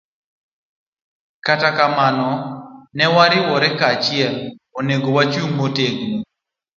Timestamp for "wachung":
5.17-5.53